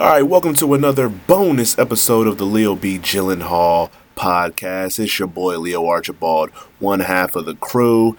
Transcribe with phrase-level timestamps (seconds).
[0.00, 2.98] All right, welcome to another bonus episode of the Leo B.
[2.98, 4.98] Gyllenhaal podcast.
[4.98, 8.16] It's your boy Leo Archibald, one half of the crew.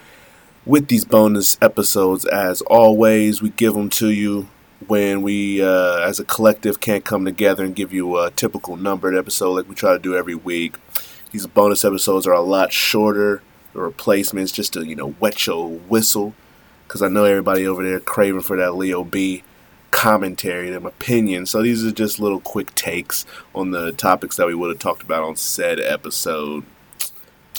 [0.65, 4.47] With these bonus episodes, as always, we give them to you
[4.87, 9.13] when we, uh, as a collective, can't come together and give you a typical numbered
[9.13, 10.77] episode like we try to do every week.
[11.31, 13.41] These bonus episodes are a lot shorter.
[13.73, 16.35] The replacements just to you know wet your whistle,
[16.87, 19.43] because I know everybody over there craving for that Leo B
[19.95, 21.49] commentary, them opinions.
[21.51, 23.25] So these are just little quick takes
[23.55, 26.65] on the topics that we would have talked about on said episode.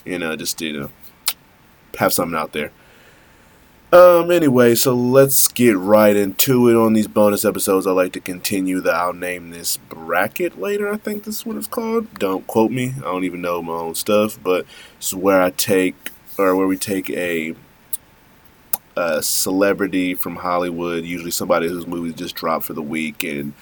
[0.04, 0.90] You know, just you know,
[1.98, 2.72] have something out there.
[3.90, 4.30] Um.
[4.30, 6.76] Anyway, so let's get right into it.
[6.76, 10.92] On these bonus episodes, I like to continue the I'll name this bracket later.
[10.92, 12.12] I think this is what it's called.
[12.18, 12.94] Don't quote me.
[12.98, 14.66] I don't even know my own stuff, but
[14.98, 17.54] it's where I take or where we take a
[18.96, 23.52] a celebrity from Hollywood, usually somebody whose movie just dropped for the week, and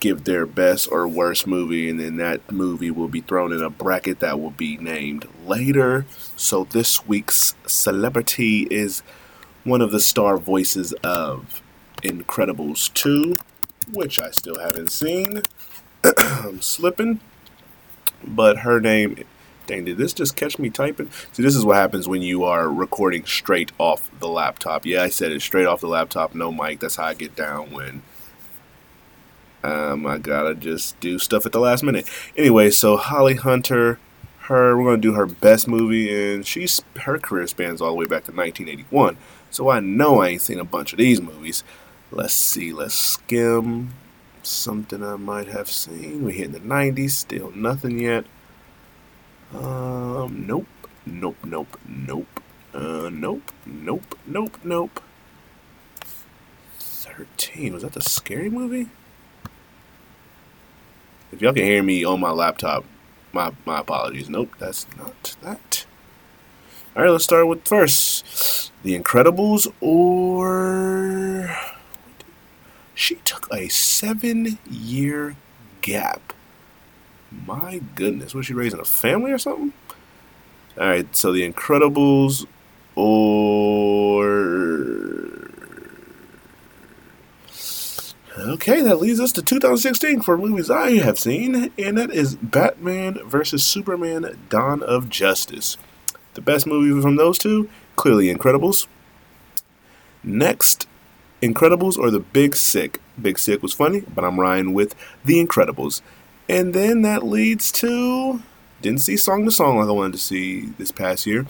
[0.00, 3.70] give their best or worst movie, and then that movie will be thrown in a
[3.70, 6.06] bracket that will be named later.
[6.36, 9.02] So this week's celebrity is
[9.64, 11.62] one of the star voices of
[12.02, 13.36] Incredibles 2,
[13.92, 15.42] which I still haven't seen.
[16.18, 17.20] I'm slipping,
[18.24, 19.24] but her name
[19.68, 21.10] Dang, did this just catch me typing?
[21.32, 24.86] See, this is what happens when you are recording straight off the laptop.
[24.86, 26.80] Yeah, I said it straight off the laptop, no mic.
[26.80, 28.00] That's how I get down when
[29.62, 32.08] um, I gotta just do stuff at the last minute.
[32.34, 33.98] Anyway, so Holly Hunter,
[34.44, 38.06] her, we're gonna do her best movie, and she's her career spans all the way
[38.06, 39.18] back to 1981.
[39.50, 41.62] So I know I ain't seen a bunch of these movies.
[42.10, 43.90] Let's see, let's skim
[44.42, 46.24] something I might have seen.
[46.24, 48.24] We hit in the 90s, still nothing yet.
[49.54, 50.66] Um, nope,
[51.06, 52.40] nope, nope, nope.
[52.74, 55.02] Uh, nope, nope, nope, nope.
[56.78, 57.72] 13.
[57.72, 58.88] Was that the scary movie?
[61.32, 62.84] If y'all can hear me on my laptop,
[63.32, 64.28] my, my apologies.
[64.28, 65.86] Nope, that's not that.
[66.96, 68.72] Alright, let's start with first.
[68.82, 71.56] The Incredibles or.
[72.94, 75.36] She took a seven year
[75.80, 76.32] gap
[77.30, 79.72] my goodness, was she raising a family or something?
[80.78, 82.46] All right, so The Incredibles
[82.94, 84.48] or
[88.38, 93.18] Okay, that leads us to 2016 for movies I have seen, and that is Batman
[93.28, 93.64] vs.
[93.64, 95.76] Superman Dawn of Justice.
[96.34, 98.86] The best movie from those two, clearly Incredibles.
[100.22, 100.86] Next,
[101.42, 103.00] Incredibles or The Big Sick.
[103.20, 106.00] Big Sick was funny, but I'm riding with The Incredibles.
[106.48, 108.42] And then that leads to
[108.80, 111.46] didn't see Song to Song like I wanted to see this past year.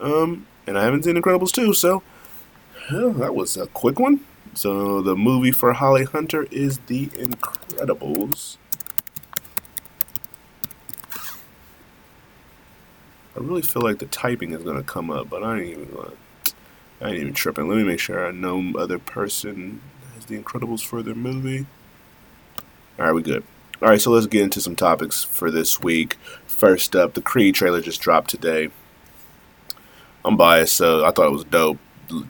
[0.00, 2.02] Um, and I haven't seen Incredibles 2, so
[2.90, 4.20] well, that was a quick one.
[4.54, 8.56] So the movie for Holly Hunter is The Incredibles.
[13.36, 16.12] I really feel like the typing is gonna come up, but I ain't even gonna,
[17.00, 17.68] I ain't even tripping.
[17.68, 19.80] Let me make sure I know other person
[20.14, 21.66] has The Incredibles for their movie.
[22.98, 23.44] All right, we good.
[23.82, 26.16] All right, so let's get into some topics for this week.
[26.46, 28.70] First up, the Creed trailer just dropped today.
[30.24, 31.78] I'm biased, so I thought it was dope,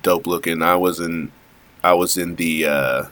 [0.03, 0.61] dope looking.
[0.61, 1.31] I was in,
[1.85, 3.05] I was in the uh,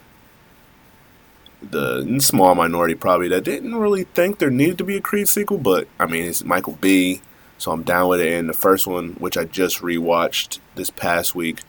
[1.62, 5.59] the small minority probably that didn't really think there needed to be a Creed sequel,
[5.59, 7.23] but I mean it's Michael B,
[7.56, 8.33] so I'm down with it.
[8.33, 11.61] And the first one, which I just rewatched this past week,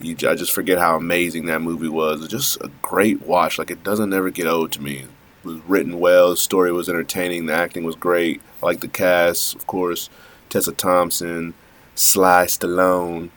[0.00, 2.28] you, I just forget how amazing that movie was.
[2.28, 3.58] Just a great watch.
[3.58, 5.06] Like it doesn't ever get old to me
[5.46, 6.30] was written well.
[6.30, 7.46] The story was entertaining.
[7.46, 8.42] The acting was great.
[8.62, 10.10] I like the cast, of course.
[10.48, 11.54] Tessa Thompson,
[11.94, 13.30] Sly Stallone.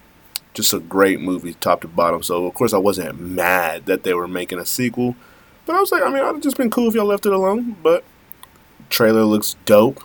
[0.53, 2.23] Just a great movie, top to bottom.
[2.23, 5.15] So of course I wasn't mad that they were making a sequel,
[5.65, 7.77] but I was like, I mean, I'd just been cool if y'all left it alone.
[7.81, 8.03] But
[8.89, 10.03] trailer looks dope.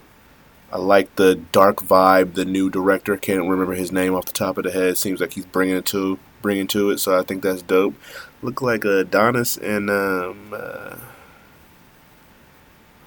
[0.71, 2.35] I like the dark vibe.
[2.35, 4.99] The new director can't remember his name off the top of the head.
[4.99, 6.99] Seems like he's bringing it to bringing to it.
[6.99, 7.95] So I think that's dope.
[8.43, 10.97] Look like Adonis and um, uh,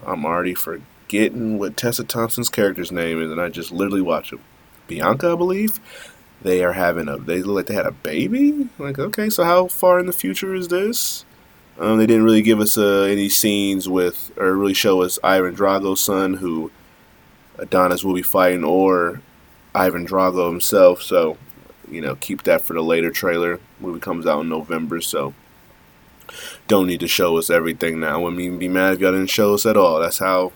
[0.05, 4.39] I'm already forgetting what Tessa Thompson's character's name is, and I just literally watch it.
[4.87, 5.79] Bianca, I believe.
[6.41, 7.17] They are having a.
[7.17, 8.69] They look like they had a baby.
[8.77, 11.25] Like, okay, so how far in the future is this?
[11.79, 15.55] Um, they didn't really give us uh, any scenes with, or really show us Ivan
[15.55, 16.71] Drago's son, who
[17.57, 19.21] Adonis will be fighting, or
[19.75, 21.01] Ivan Drago himself.
[21.01, 21.37] So,
[21.89, 23.59] you know, keep that for the later trailer.
[23.79, 25.33] Movie comes out in November, so
[26.67, 28.15] don't need to show us everything now.
[28.15, 29.99] I wouldn't even be mad if y'all didn't show us at all.
[29.99, 30.51] That's how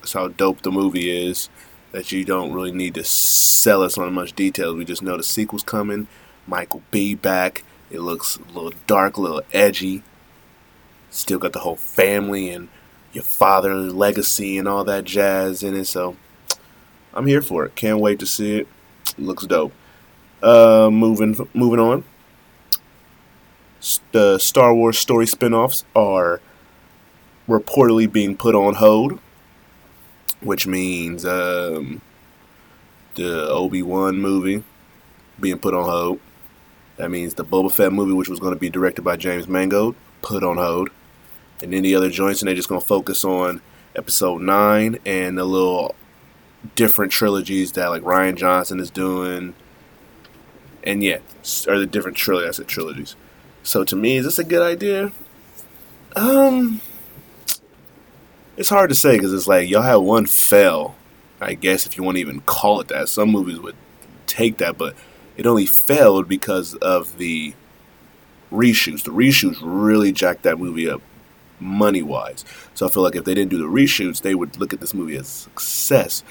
[0.00, 1.48] that's how dope the movie is.
[1.92, 4.76] That you don't really need to sell us on much details.
[4.76, 6.08] We just know the sequel's coming.
[6.46, 7.64] Michael B back.
[7.90, 10.02] It looks a little dark, a little edgy.
[11.10, 12.68] Still got the whole family and
[13.12, 15.84] your father's legacy and all that jazz in it.
[15.84, 16.16] So
[17.12, 17.74] I'm here for it.
[17.74, 18.68] Can't wait to see it.
[19.18, 19.72] Looks dope.
[20.42, 22.04] Uh, moving moving on.
[24.12, 26.40] The Star Wars story spin-offs are
[27.48, 29.18] reportedly being put on hold,
[30.40, 32.00] which means um,
[33.16, 34.62] the Obi Wan movie
[35.40, 36.20] being put on hold.
[36.96, 39.96] That means the Boba Fett movie, which was going to be directed by James Mangold,
[40.20, 40.90] put on hold.
[41.62, 43.60] And any other joints, and they're just going to focus on
[43.96, 45.94] episode 9 and the little
[46.74, 49.54] different trilogies that like Rian Johnson is doing.
[50.84, 51.18] And yeah,
[51.66, 52.48] or the different trilogies.
[52.48, 53.16] I said trilogies.
[53.62, 55.12] So to me, is this a good idea?
[56.16, 56.80] Um,
[58.56, 60.94] it's hard to say because it's like y'all had one fail.
[61.40, 63.76] I guess if you want to even call it that, some movies would
[64.26, 64.94] take that, but
[65.36, 67.54] it only failed because of the
[68.52, 69.02] reshoots.
[69.02, 71.02] The reshoots really jacked that movie up
[71.58, 72.44] money wise.
[72.74, 74.94] So I feel like if they didn't do the reshoots, they would look at this
[74.94, 76.22] movie as a success.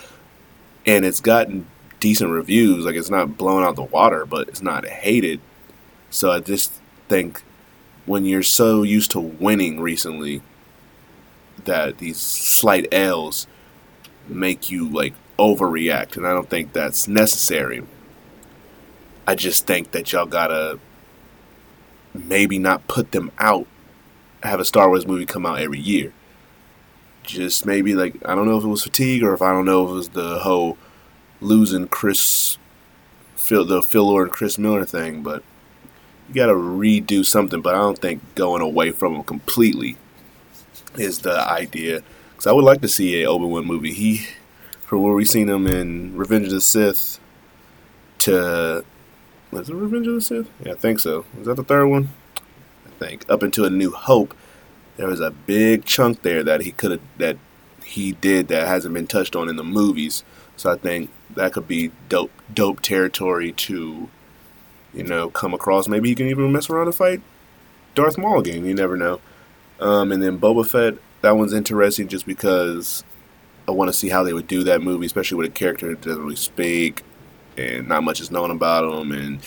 [0.86, 1.68] And it's gotten
[2.00, 2.86] decent reviews.
[2.86, 5.40] Like it's not blown out the water, but it's not hated.
[6.10, 6.81] So I just
[7.12, 7.44] think
[8.06, 10.42] when you're so used to winning recently,
[11.66, 13.48] that these slight L's
[14.30, 17.84] make you like overreact, and I don't think that's necessary.
[19.28, 20.80] I just think that y'all gotta
[22.14, 23.68] maybe not put them out,
[24.42, 26.14] have a Star Wars movie come out every year.
[27.24, 29.84] Just maybe like I don't know if it was fatigue or if I don't know
[29.84, 30.78] if it was the whole
[31.42, 32.58] losing Chris,
[33.36, 35.44] Phil, the Phil and Chris Miller thing, but
[36.36, 37.62] you gotta redo something.
[37.62, 39.98] But I don't think going away from him completely
[40.96, 42.02] is the idea.
[42.32, 43.94] Because I would like to see a Obi Wan movie.
[43.94, 44.28] He,
[44.86, 47.20] for where we've seen him in Revenge of the Sith,
[48.20, 48.86] to
[49.52, 50.50] was it Revenge of the Sith?
[50.66, 51.26] Yeah, I think so.
[51.38, 52.10] Was that the third one?
[52.86, 54.36] I think up into A New Hope,
[54.98, 57.38] there was a big chunk there that he could have that
[57.84, 60.24] he did that hasn't been touched on in the movies.
[60.56, 64.10] So I think that could be dope, dope territory to,
[64.94, 65.88] you know, come across.
[65.88, 67.22] Maybe he can even mess around and fight
[67.96, 68.66] Darth Maul again.
[68.66, 69.20] You never know.
[69.80, 73.04] Um, and then Boba Fett, that one's interesting just because
[73.68, 76.02] I want to see how they would do that movie, especially with a character that
[76.02, 77.04] doesn't really speak
[77.58, 79.12] and not much is known about him.
[79.12, 79.40] And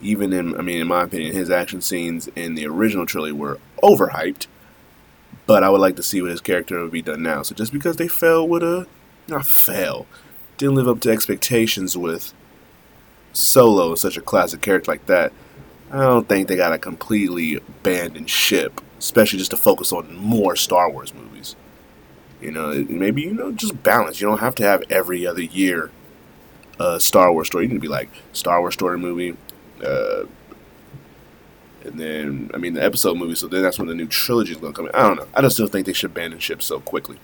[0.00, 3.58] even in, I mean, in my opinion, his action scenes in the original trilogy were
[3.82, 4.46] overhyped.
[5.46, 7.42] But I would like to see what his character would be done now.
[7.42, 8.86] So just because they fell with a,
[9.28, 10.06] not fail,
[10.56, 12.32] didn't live up to expectations with
[13.32, 15.32] Solo, is such a classic character like that,
[15.90, 20.54] I don't think they got to completely abandon ship especially just to focus on more
[20.54, 21.56] Star Wars movies.
[22.40, 24.20] You know, maybe you know just balance.
[24.20, 25.90] You don't have to have every other year
[26.78, 27.64] a Star Wars story.
[27.64, 29.36] You can be like Star Wars story movie,
[29.84, 30.24] uh,
[31.84, 33.34] and then I mean the episode movie.
[33.34, 34.94] So then that's when the new trilogy is going to come in.
[34.94, 35.28] I don't know.
[35.34, 37.18] I just still think they should abandon ship so quickly.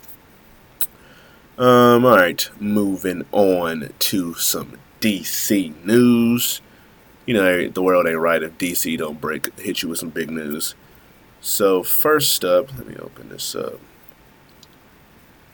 [1.57, 2.05] Um.
[2.05, 6.61] All right, moving on to some DC news.
[7.25, 10.31] You know, the world ain't right if DC don't break hit you with some big
[10.31, 10.75] news.
[11.41, 13.79] So first up, let me open this up.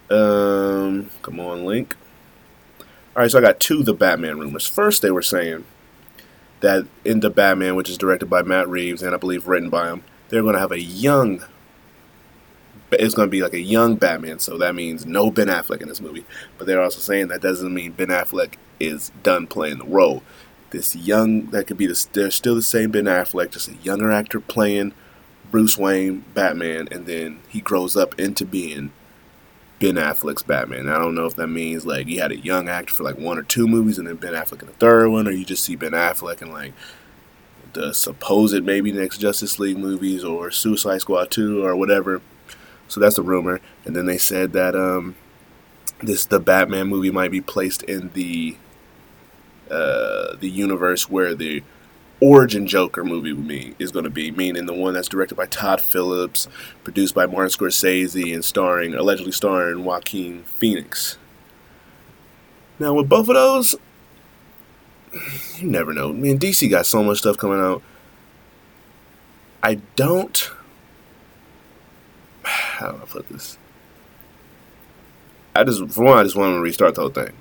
[0.09, 1.95] Um, come on, link.
[3.15, 4.67] All right, so I got two the Batman rumors.
[4.67, 5.63] First, they were saying
[6.59, 9.87] that in the Batman, which is directed by Matt Reeves and I believe written by
[9.87, 11.43] him, they're going to have a young.
[12.99, 15.87] It's going to be like a young Batman, so that means no Ben Affleck in
[15.87, 16.25] this movie.
[16.57, 20.23] But they're also saying that doesn't mean Ben Affleck is done playing the role.
[20.71, 24.11] This young, that could be the, they're still the same Ben Affleck, just a younger
[24.11, 24.93] actor playing
[25.51, 28.91] Bruce Wayne Batman, and then he grows up into being
[29.79, 30.89] Ben Affleck's Batman.
[30.89, 33.37] I don't know if that means like he had a young actor for like one
[33.37, 35.75] or two movies, and then Ben Affleck in the third one, or you just see
[35.75, 36.73] Ben Affleck in like
[37.75, 42.21] the supposed maybe next Justice League movies or Suicide Squad 2 or whatever.
[42.87, 43.61] So that's a rumor.
[43.85, 45.15] And then they said that um,
[46.01, 48.57] this the Batman movie might be placed in the
[49.69, 51.63] uh, the universe where the
[52.21, 55.47] origin Joker movie with me is going to be, meaning the one that's directed by
[55.47, 56.47] Todd Phillips,
[56.83, 61.17] produced by Martin Scorsese, and starring allegedly starring Joaquin Phoenix.
[62.79, 63.75] Now with both of those,
[65.57, 66.09] you never know.
[66.09, 67.81] I mean, DC got so much stuff coming out.
[69.63, 70.51] I don't.
[72.85, 73.57] How do I put this?
[75.55, 77.33] I just, for one, I just want to restart the whole thing.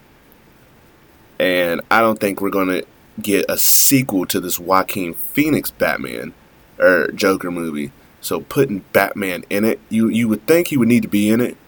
[1.39, 2.87] And I don't think we're to
[3.21, 6.33] get a sequel to this Joaquin Phoenix Batman
[6.79, 7.93] or Joker movie.
[8.23, 11.43] So putting Batman in it, you you would think he would need to be in
[11.43, 11.59] it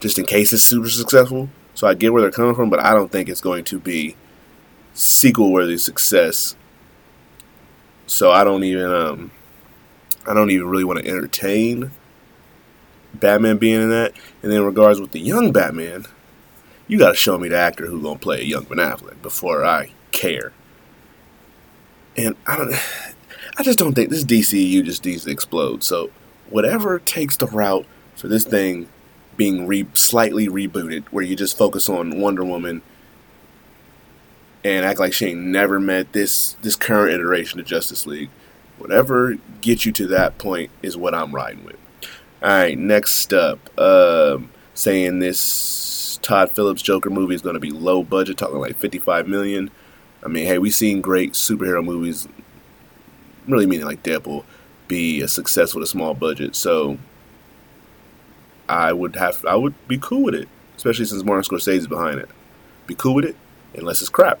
[0.00, 1.50] just in case it's super successful.
[1.74, 4.16] So I get where they're coming from, but I don't think it's going to be
[4.92, 6.56] sequel worthy success.
[8.08, 9.30] So I don't even um
[10.26, 11.92] I don't even really want to entertain
[13.14, 14.12] Batman being in that.
[14.42, 16.06] And then in regards with the young Batman,
[16.86, 19.64] you got to show me the actor who's gonna play a young Ben Affleck before
[19.64, 20.52] I care.
[22.16, 22.74] And I don't,
[23.58, 25.82] I just don't think this DCU just needs to explode.
[25.82, 26.10] So
[26.48, 27.86] whatever takes the route
[28.16, 28.88] for this thing
[29.36, 32.82] being re- slightly rebooted, where you just focus on Wonder Woman
[34.62, 38.30] and act like she ain't never met this this current iteration of Justice League.
[38.78, 41.79] Whatever gets you to that point is what I'm riding with.
[42.42, 47.70] All right, next up, um, saying this Todd Phillips Joker movie is going to be
[47.70, 49.70] low budget, talking like 55 million.
[50.24, 52.28] I mean, hey, we've seen great superhero movies,
[53.46, 54.44] really meaning like Deadpool,
[54.88, 56.56] be a success with a small budget.
[56.56, 56.96] So
[58.70, 62.20] I would have, I would be cool with it, especially since Martin Scorsese is behind
[62.20, 62.28] it.
[62.86, 63.36] Be cool with it,
[63.74, 64.38] unless it's crap.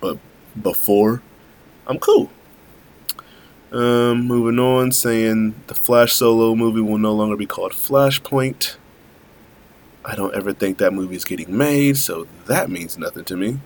[0.00, 0.18] But
[0.62, 1.22] before,
[1.88, 2.30] I'm cool.
[3.72, 8.76] Um, moving on, saying the Flash solo movie will no longer be called Flashpoint.
[10.04, 13.60] I don't ever think that movie is getting made, so that means nothing to me.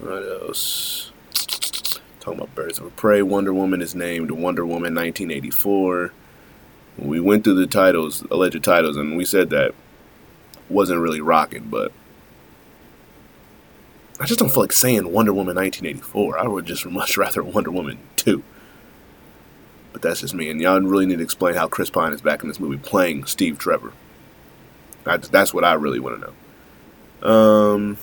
[0.00, 1.12] What else?
[2.20, 3.20] Talking about Birds of Prey.
[3.20, 6.12] Wonder Woman is named Wonder Woman 1984.
[6.96, 9.74] We went through the titles, alleged titles, and we said that
[10.70, 11.92] wasn't really rocking, but
[14.18, 16.38] I just don't feel like saying Wonder Woman 1984.
[16.38, 18.42] I would just much rather Wonder Woman 2.
[19.92, 20.50] But that's just me.
[20.50, 23.26] And y'all really need to explain how Chris Pine is back in this movie playing
[23.26, 23.92] Steve Trevor.
[25.04, 27.30] That's, that's what I really want to know.
[27.30, 27.98] Um,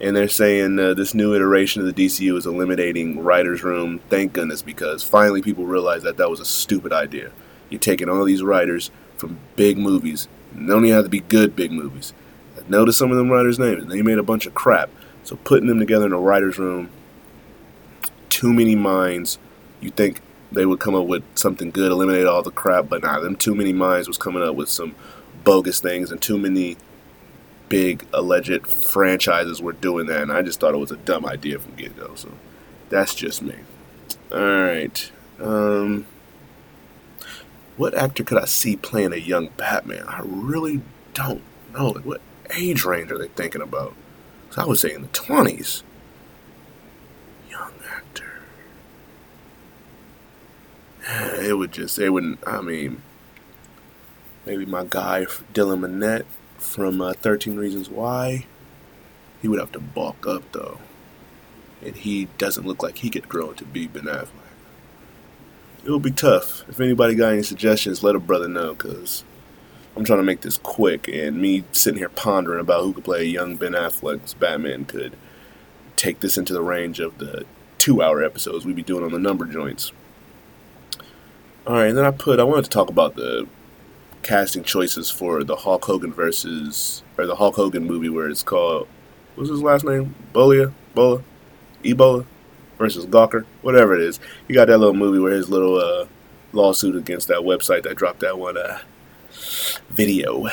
[0.00, 4.00] and they're saying uh, this new iteration of the DCU is eliminating writers' room.
[4.08, 7.30] Thank goodness, because finally people realize that that was a stupid idea.
[7.68, 10.28] You're taking all these writers from big movies.
[10.52, 12.12] They don't even have to be good big movies.
[12.68, 13.86] Notice some of them writers' names.
[13.86, 14.90] They made a bunch of crap.
[15.24, 16.90] So putting them together in a writer's room,
[18.28, 19.38] too many minds.
[19.80, 20.20] You think
[20.52, 23.54] they would come up with something good, eliminate all the crap, but nah, them too
[23.54, 24.94] many minds was coming up with some
[25.44, 26.76] bogus things, and too many
[27.68, 31.58] big alleged franchises were doing that, and I just thought it was a dumb idea
[31.58, 32.14] from get go.
[32.14, 32.30] So
[32.88, 33.54] that's just me.
[34.32, 35.10] All right.
[35.40, 36.06] Um,
[37.76, 40.04] what actor could I see playing a young Batman?
[40.06, 40.82] I really
[41.14, 41.42] don't
[41.72, 41.92] know.
[42.04, 42.20] What
[42.54, 43.94] age range are they thinking about?
[44.56, 45.82] I would say in the 20s.
[47.48, 48.42] Young actor.
[51.40, 53.02] It would just, it wouldn't, I mean,
[54.44, 56.26] maybe my guy, Dylan Minnette
[56.58, 58.46] from uh, 13 Reasons Why.
[59.40, 60.78] He would have to bulk up, though.
[61.84, 64.28] And he doesn't look like he could grow to be Ben Affleck.
[65.82, 66.68] It would be tough.
[66.68, 69.24] If anybody got any suggestions, let a brother know, because
[69.96, 73.22] I'm trying to make this quick, and me sitting here pondering about who could play
[73.22, 75.16] a young Ben Affleck's Batman could
[75.96, 77.46] take this into the range of the
[77.78, 79.92] two-hour episodes we'd be doing on the number joints.
[81.66, 83.46] All right, and then I put I wanted to talk about the
[84.22, 88.88] casting choices for the Hulk Hogan versus or the Hulk Hogan movie where it's called
[89.34, 90.14] what's his last name?
[90.32, 91.22] Bolia, Bola,
[91.84, 92.26] Ebola
[92.78, 94.20] versus Gawker, whatever it is.
[94.48, 96.06] He got that little movie where his little uh,
[96.52, 98.56] lawsuit against that website that dropped that one.
[98.56, 98.80] Uh,
[99.90, 100.48] video.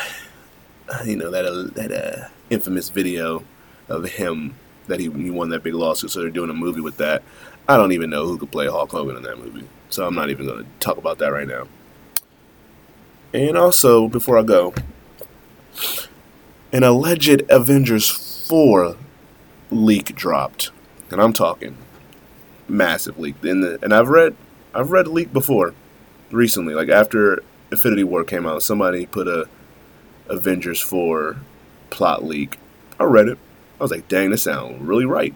[1.05, 3.43] You know that uh, that uh, infamous video
[3.89, 4.55] of him
[4.87, 6.11] that he, he won that big lawsuit.
[6.11, 7.23] So they're doing a movie with that.
[7.67, 10.29] I don't even know who could play Hulk Hogan in that movie, so I'm not
[10.29, 11.67] even going to talk about that right now.
[13.33, 14.73] And also, before I go,
[16.71, 18.95] an alleged Avengers 4
[19.69, 20.71] leak dropped,
[21.11, 21.77] and I'm talking
[22.67, 23.35] massive leak.
[23.43, 24.35] In the and I've read
[24.73, 25.73] I've read leak before,
[26.31, 29.47] recently, like after Infinity War came out, somebody put a
[30.29, 31.37] Avengers 4
[31.89, 32.59] plot leak.
[32.99, 33.37] I read it.
[33.79, 35.33] I was like, dang, this sounds really right.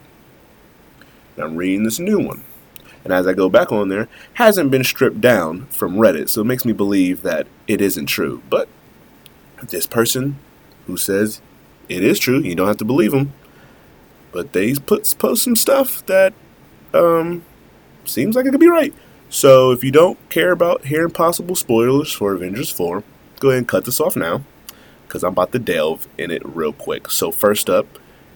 [1.36, 2.44] And I'm reading this new one.
[3.04, 6.46] And as I go back on there, hasn't been stripped down from Reddit, so it
[6.46, 8.42] makes me believe that it isn't true.
[8.50, 8.68] But
[9.70, 10.38] this person
[10.88, 11.42] who says
[11.90, 13.34] it is true, you don't have to believe them,
[14.32, 16.34] but they put post some stuff that
[16.94, 17.44] um,
[18.06, 18.94] seems like it could be right.
[19.30, 23.04] So if you don't care about hearing possible spoilers for Avengers 4,
[23.40, 24.44] go ahead and cut this off now
[25.08, 27.10] because I'm about to delve in it real quick.
[27.10, 27.86] So first up,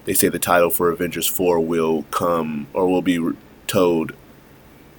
[0.06, 3.20] they say the title for Avengers 4 will come or will be
[3.68, 4.14] told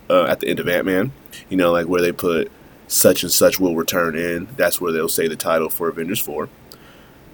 [0.09, 1.13] uh, at the end of Ant-Man.
[1.49, 2.51] You know, like where they put
[2.89, 4.49] such and such will return in.
[4.57, 6.49] That's where they'll say the title for Avengers 4.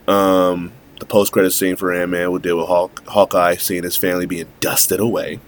[0.08, 4.48] Um, the post-credit scene for Ant-Man will deal with Hawk- Hawkeye seeing his family being
[4.60, 5.40] dusted away.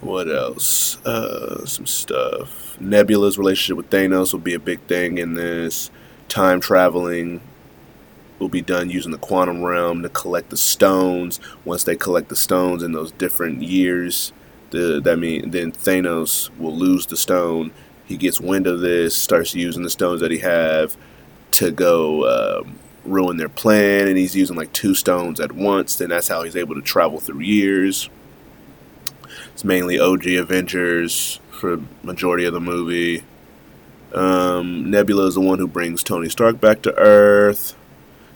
[0.00, 0.96] What else?
[1.04, 2.80] Uh, some stuff.
[2.80, 5.90] Nebula's relationship with Thanos will be a big thing in this.
[6.28, 7.42] Time traveling
[8.38, 11.38] will be done using the quantum realm to collect the stones.
[11.64, 14.32] Once they collect the stones in those different years,
[14.70, 17.72] the that mean then Thanos will lose the stone.
[18.06, 20.96] he gets wind of this, starts using the stones that he have
[21.52, 25.96] to go um, ruin their plan, and he's using like two stones at once.
[25.96, 28.08] Then that's how he's able to travel through years.
[29.52, 33.24] It's mainly OG Avengers for majority of the movie.
[34.14, 37.76] Um, Nebula is the one who brings Tony Stark back to Earth.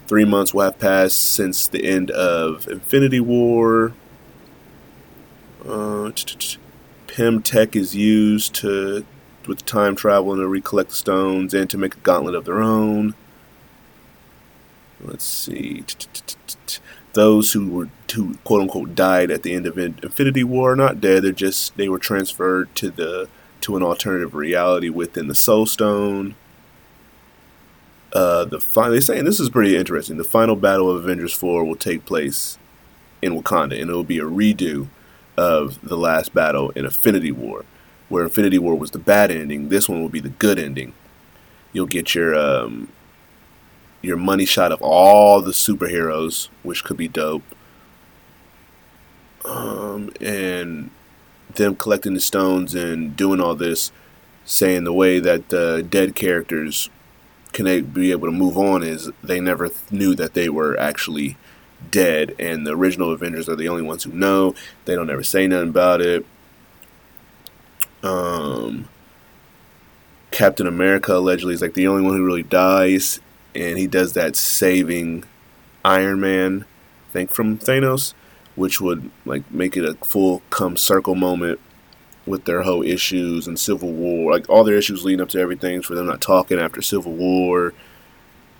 [0.07, 3.95] Three months will have passed since the end of Infinity War.
[5.67, 6.11] Uh,
[7.07, 9.05] Pym tech is used to
[9.47, 12.61] with time travel and to recollect the stones and to make a gauntlet of their
[12.61, 13.15] own.
[15.01, 15.85] Let's see.
[17.13, 21.01] Those who were who quote unquote died at the end of Infinity War are not
[21.01, 21.23] dead.
[21.23, 23.29] They're just they were transferred to the
[23.63, 26.35] to an alternative reality within the Soul Stone.
[28.13, 30.17] Uh, the final they saying this is pretty interesting.
[30.17, 32.59] The final battle of Avengers Four will take place
[33.21, 34.89] in Wakanda, and it will be a redo
[35.37, 37.65] of the last battle in Infinity War,
[38.09, 39.69] where Infinity War was the bad ending.
[39.69, 40.95] This one will be the good ending.
[41.73, 42.89] You'll get your um,
[44.03, 47.43] your money shot of all the superheroes, which could be dope.
[49.45, 50.91] Um, and
[51.55, 53.93] them collecting the stones and doing all this,
[54.45, 56.89] saying the way that the dead characters
[57.53, 61.37] can be able to move on is they never knew that they were actually
[61.91, 64.55] dead, and the original Avengers are the only ones who know.
[64.85, 66.27] They don't ever say nothing about it.
[68.03, 68.89] Um,
[70.31, 73.21] Captain America allegedly is like the only one who really dies,
[73.55, 75.25] and he does that saving
[75.85, 76.65] Iron Man
[77.13, 78.15] thing from Thanos,
[78.57, 81.61] which would like make it a full come circle moment
[82.27, 85.83] with their whole issues and Civil War, like all their issues leading up to everything
[85.83, 87.73] for them not talking after Civil War.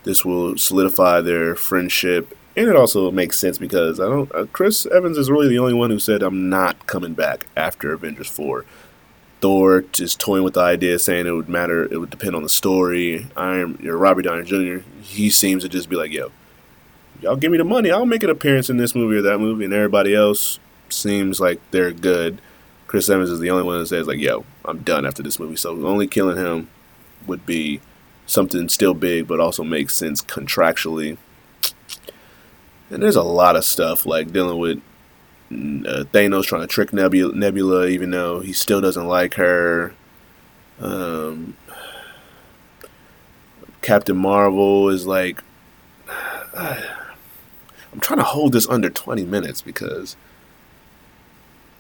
[0.05, 4.33] This will solidify their friendship and it also makes sense because I don't.
[4.35, 7.93] Uh, Chris Evans is really the only one who said I'm not coming back after
[7.93, 8.65] Avengers four.
[9.41, 11.85] Thor just toying with the idea, saying it would matter.
[11.85, 13.27] It would depend on the story.
[13.37, 14.89] Iron, you know, Robert Downey Jr.
[15.03, 16.31] He seems to just be like, "Yo,
[17.21, 19.65] y'all give me the money, I'll make an appearance in this movie or that movie,"
[19.65, 22.41] and everybody else seems like they're good.
[22.87, 25.57] Chris Evans is the only one that says like, "Yo, I'm done after this movie."
[25.57, 26.69] So only killing him
[27.27, 27.81] would be
[28.27, 31.19] something still big, but also makes sense contractually
[32.95, 34.79] and there's a lot of stuff like dealing with
[35.51, 39.95] uh, Thanos trying to trick Nebula, Nebula, even though he still doesn't like her.
[40.81, 41.57] Um,
[43.83, 45.43] Captain Marvel is like,
[46.09, 46.81] uh,
[47.93, 50.17] I'm trying to hold this under 20 minutes because,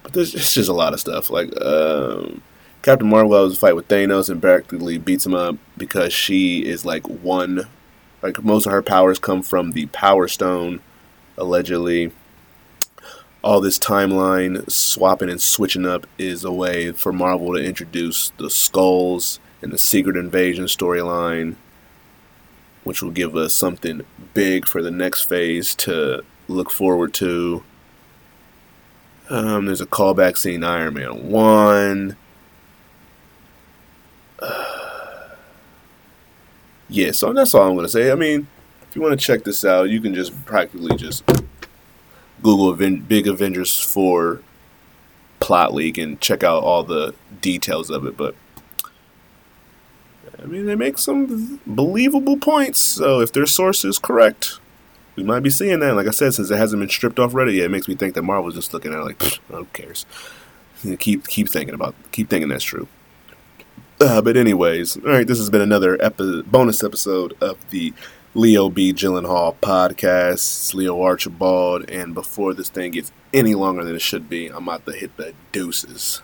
[0.03, 1.31] but there's it's just a lot of stuff.
[1.31, 2.42] Like um,
[2.83, 6.85] Captain Marvel has a fight with Thanos and practically beats him up because she is
[6.85, 7.68] like one,
[8.20, 10.81] like most of her powers come from the Power Stone
[11.36, 12.12] allegedly
[13.44, 18.48] all this timeline swapping and switching up is a way for Marvel to introduce the
[18.48, 21.56] Skrulls and the Secret Invasion storyline,
[22.84, 24.00] which will give us something
[24.32, 27.62] big for the next phase to look forward to.
[29.28, 32.16] Um, there's a callback scene Iron Man 1.
[34.38, 35.28] Uh,
[36.88, 38.10] yeah, so that's all I'm going to say.
[38.10, 38.46] I mean,
[38.94, 41.24] if you want to check this out, you can just practically just
[42.44, 44.40] Google Aven- Big Avengers 4
[45.40, 48.16] plot leak and check out all the details of it.
[48.16, 48.37] But
[50.40, 52.78] I mean, they make some believable points.
[52.78, 54.61] So if their source is correct,
[55.16, 55.96] we might be seeing that.
[55.96, 58.14] Like I said, since it hasn't been stripped off Reddit yet, it makes me think
[58.14, 60.07] that Marvel's just looking at it like, who cares?
[61.00, 62.87] keep keep thinking about, keep thinking that's true.
[64.00, 67.92] Uh, but anyways, all right, this has been another epi- bonus episode of the
[68.36, 68.92] Leo B.
[68.92, 70.32] Gyllenhaal podcast.
[70.32, 74.66] It's Leo Archibald, and before this thing gets any longer than it should be, I'm
[74.66, 76.20] about to hit the deuces.